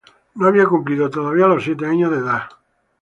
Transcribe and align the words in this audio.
No 0.33 0.47
había 0.47 0.65
cumplido 0.65 1.11
todavía 1.11 1.45
los 1.45 1.63
siete 1.63 1.85
años 1.85 2.09
de 2.09 2.17
edad. 2.17 2.49